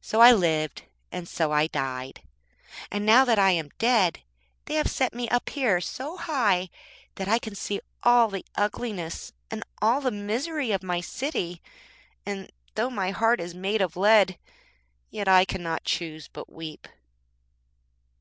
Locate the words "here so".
5.48-6.16